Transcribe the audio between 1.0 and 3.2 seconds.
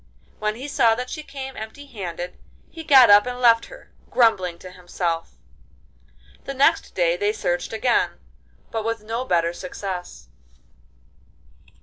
she came empty handed he got